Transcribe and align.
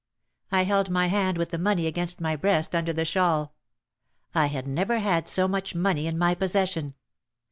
I 0.51 0.63
held 0.63 0.89
my 0.89 1.05
hand 1.09 1.37
with 1.37 1.51
the 1.51 1.59
money 1.59 1.85
against 1.85 2.19
my 2.19 2.35
breast 2.35 2.73
under 2.73 2.91
the 2.91 3.05
shawl. 3.05 3.53
I 4.33 4.47
had 4.47 4.65
never 4.65 4.97
had 4.97 5.27
so 5.27 5.47
much 5.47 5.75
money 5.75 6.07
in 6.07 6.17
my 6.17 6.33
possession. 6.33 6.95